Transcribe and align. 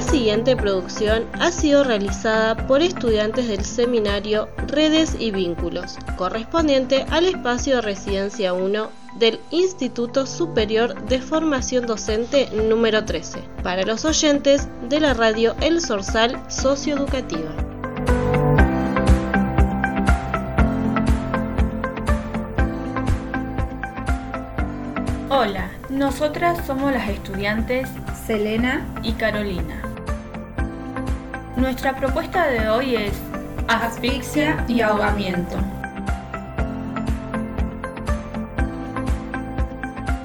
La 0.00 0.06
siguiente 0.06 0.56
producción 0.56 1.26
ha 1.38 1.52
sido 1.52 1.84
realizada 1.84 2.66
por 2.66 2.80
estudiantes 2.80 3.48
del 3.48 3.66
seminario 3.66 4.48
Redes 4.66 5.14
y 5.18 5.30
Vínculos, 5.30 5.98
correspondiente 6.16 7.04
al 7.10 7.26
espacio 7.26 7.76
de 7.76 7.82
residencia 7.82 8.54
1 8.54 8.88
del 9.18 9.40
Instituto 9.50 10.24
Superior 10.24 10.98
de 11.02 11.20
Formación 11.20 11.84
Docente 11.84 12.48
número 12.50 13.04
13, 13.04 13.40
para 13.62 13.82
los 13.82 14.06
oyentes 14.06 14.68
de 14.88 15.00
la 15.00 15.12
radio 15.12 15.54
El 15.60 15.82
Sorsal 15.82 16.40
Socioeducativa. 16.48 17.54
Hola, 25.28 25.70
nosotras 25.90 26.66
somos 26.66 26.90
las 26.90 27.10
estudiantes 27.10 27.86
Selena 28.26 28.86
y 29.02 29.12
Carolina. 29.12 29.89
Nuestra 31.60 31.94
propuesta 31.94 32.46
de 32.46 32.70
hoy 32.70 32.96
es 32.96 33.12
asfixia 33.68 34.64
y 34.66 34.80
ahogamiento. 34.80 35.58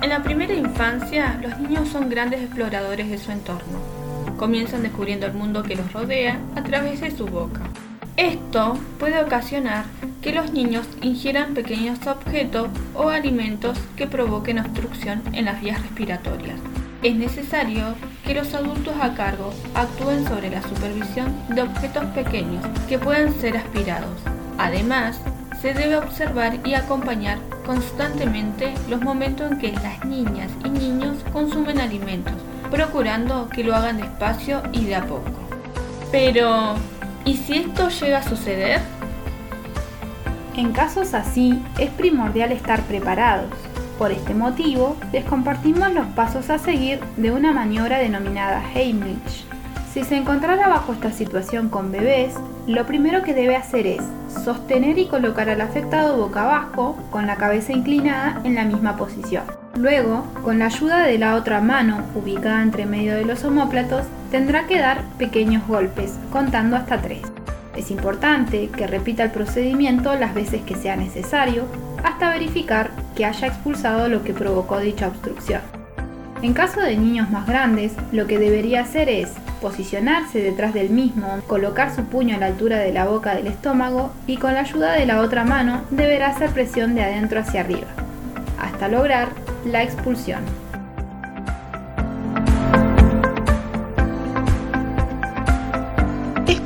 En 0.00 0.08
la 0.08 0.22
primera 0.22 0.54
infancia, 0.54 1.38
los 1.42 1.58
niños 1.58 1.90
son 1.90 2.08
grandes 2.08 2.40
exploradores 2.40 3.10
de 3.10 3.18
su 3.18 3.30
entorno. 3.30 3.78
Comienzan 4.38 4.82
descubriendo 4.82 5.26
el 5.26 5.34
mundo 5.34 5.62
que 5.62 5.76
los 5.76 5.92
rodea 5.92 6.40
a 6.56 6.62
través 6.62 7.02
de 7.02 7.10
su 7.10 7.26
boca. 7.26 7.60
Esto 8.16 8.78
puede 8.98 9.22
ocasionar 9.22 9.84
que 10.22 10.32
los 10.32 10.54
niños 10.54 10.88
ingieran 11.02 11.52
pequeños 11.52 12.06
objetos 12.06 12.70
o 12.94 13.10
alimentos 13.10 13.78
que 13.96 14.06
provoquen 14.06 14.60
obstrucción 14.60 15.22
en 15.34 15.44
las 15.44 15.60
vías 15.60 15.82
respiratorias. 15.82 16.58
Es 17.02 17.14
necesario 17.14 17.94
que 18.28 18.34
los 18.34 18.52
adultos 18.52 18.94
a 19.00 19.14
cargo 19.14 19.54
actúen 19.74 20.28
sobre 20.28 20.50
la 20.50 20.60
supervisión 20.60 21.34
de 21.48 21.62
objetos 21.62 22.04
pequeños 22.14 22.62
que 22.86 22.98
puedan 22.98 23.32
ser 23.40 23.56
aspirados. 23.56 24.20
Además, 24.58 25.18
se 25.62 25.72
debe 25.72 25.96
observar 25.96 26.58
y 26.62 26.74
acompañar 26.74 27.38
constantemente 27.64 28.74
los 28.90 29.00
momentos 29.00 29.50
en 29.50 29.58
que 29.58 29.72
las 29.72 30.04
niñas 30.04 30.50
y 30.62 30.68
niños 30.68 31.16
consumen 31.32 31.80
alimentos, 31.80 32.34
procurando 32.70 33.48
que 33.48 33.64
lo 33.64 33.74
hagan 33.74 33.96
despacio 33.96 34.62
y 34.72 34.84
de 34.84 34.96
a 34.96 35.06
poco. 35.06 35.32
Pero, 36.12 36.74
¿y 37.24 37.34
si 37.38 37.56
esto 37.56 37.88
llega 37.88 38.18
a 38.18 38.28
suceder? 38.28 38.82
En 40.54 40.72
casos 40.72 41.14
así, 41.14 41.62
es 41.78 41.88
primordial 41.92 42.52
estar 42.52 42.82
preparados. 42.82 43.67
Por 43.98 44.12
este 44.12 44.32
motivo, 44.32 44.96
les 45.12 45.24
compartimos 45.24 45.92
los 45.92 46.06
pasos 46.08 46.50
a 46.50 46.58
seguir 46.58 47.00
de 47.16 47.32
una 47.32 47.52
maniobra 47.52 47.98
denominada 47.98 48.62
Heimlich. 48.72 49.44
Si 49.92 50.04
se 50.04 50.16
encontrara 50.16 50.68
bajo 50.68 50.92
esta 50.92 51.10
situación 51.10 51.68
con 51.68 51.90
bebés, 51.90 52.34
lo 52.68 52.86
primero 52.86 53.24
que 53.24 53.34
debe 53.34 53.56
hacer 53.56 53.88
es 53.88 54.02
sostener 54.44 54.98
y 54.98 55.06
colocar 55.06 55.48
al 55.50 55.60
afectado 55.60 56.16
boca 56.16 56.42
abajo, 56.42 56.96
con 57.10 57.26
la 57.26 57.34
cabeza 57.34 57.72
inclinada 57.72 58.40
en 58.44 58.54
la 58.54 58.64
misma 58.64 58.96
posición. 58.96 59.42
Luego, 59.76 60.24
con 60.44 60.60
la 60.60 60.66
ayuda 60.66 61.00
de 61.00 61.18
la 61.18 61.34
otra 61.34 61.60
mano 61.60 62.04
ubicada 62.14 62.62
entre 62.62 62.86
medio 62.86 63.16
de 63.16 63.24
los 63.24 63.42
omóplatos, 63.42 64.04
tendrá 64.30 64.68
que 64.68 64.78
dar 64.78 65.02
pequeños 65.18 65.66
golpes, 65.66 66.16
contando 66.30 66.76
hasta 66.76 67.02
tres. 67.02 67.22
Es 67.76 67.90
importante 67.90 68.68
que 68.68 68.86
repita 68.86 69.24
el 69.24 69.32
procedimiento 69.32 70.14
las 70.14 70.34
veces 70.34 70.62
que 70.62 70.76
sea 70.76 70.94
necesario 70.94 71.64
hasta 72.04 72.30
verificar 72.30 72.90
que 73.16 73.24
haya 73.24 73.48
expulsado 73.48 74.08
lo 74.08 74.22
que 74.22 74.34
provocó 74.34 74.78
dicha 74.78 75.08
obstrucción. 75.08 75.60
En 76.42 76.54
caso 76.54 76.80
de 76.80 76.96
niños 76.96 77.30
más 77.30 77.46
grandes, 77.46 77.92
lo 78.12 78.26
que 78.26 78.38
debería 78.38 78.82
hacer 78.82 79.08
es 79.08 79.30
posicionarse 79.60 80.40
detrás 80.40 80.72
del 80.72 80.90
mismo, 80.90 81.40
colocar 81.48 81.94
su 81.94 82.04
puño 82.04 82.36
a 82.36 82.38
la 82.38 82.46
altura 82.46 82.78
de 82.78 82.92
la 82.92 83.06
boca 83.06 83.34
del 83.34 83.48
estómago 83.48 84.12
y 84.26 84.36
con 84.36 84.54
la 84.54 84.60
ayuda 84.60 84.92
de 84.92 85.06
la 85.06 85.20
otra 85.20 85.44
mano 85.44 85.82
deberá 85.90 86.28
hacer 86.28 86.50
presión 86.50 86.94
de 86.94 87.02
adentro 87.02 87.40
hacia 87.40 87.62
arriba, 87.62 87.88
hasta 88.60 88.86
lograr 88.86 89.28
la 89.64 89.82
expulsión. 89.82 90.67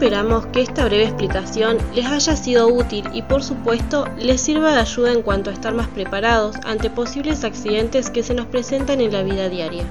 Esperamos 0.00 0.46
que 0.46 0.62
esta 0.62 0.86
breve 0.86 1.04
explicación 1.04 1.76
les 1.94 2.06
haya 2.06 2.34
sido 2.34 2.68
útil 2.68 3.04
y 3.12 3.20
por 3.20 3.42
supuesto 3.42 4.06
les 4.16 4.40
sirva 4.40 4.72
de 4.72 4.80
ayuda 4.80 5.12
en 5.12 5.20
cuanto 5.20 5.50
a 5.50 5.52
estar 5.52 5.74
más 5.74 5.88
preparados 5.88 6.56
ante 6.64 6.88
posibles 6.88 7.44
accidentes 7.44 8.08
que 8.08 8.22
se 8.22 8.32
nos 8.32 8.46
presentan 8.46 9.02
en 9.02 9.12
la 9.12 9.22
vida 9.22 9.50
diaria. 9.50 9.84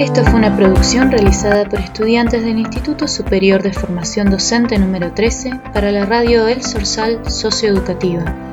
Esta 0.00 0.24
fue 0.24 0.40
una 0.40 0.56
producción 0.56 1.12
realizada 1.12 1.68
por 1.68 1.78
estudiantes 1.78 2.42
del 2.42 2.58
Instituto 2.58 3.06
Superior 3.06 3.62
de 3.62 3.72
Formación 3.72 4.28
Docente 4.28 4.76
número 4.76 5.14
13 5.14 5.60
para 5.72 5.92
la 5.92 6.04
radio 6.04 6.48
El 6.48 6.64
Sorsal 6.64 7.30
Socioeducativa. 7.30 8.45